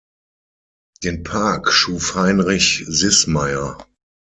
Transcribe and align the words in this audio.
Den 1.03 1.21
Park 1.21 1.71
schuf 1.71 2.15
Heinrich 2.15 2.83
Siesmayer. 2.87 3.77